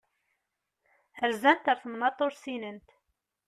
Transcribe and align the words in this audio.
Rzant 1.29 1.65
ar 1.71 1.77
temnaḍt 1.81 2.23
ur 2.25 2.31
ssinent. 2.35 2.87